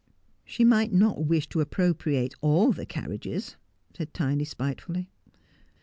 [0.53, 3.55] 'She might not wish to appropriate all the carriages,'
[3.93, 5.11] said Tiny spitefully.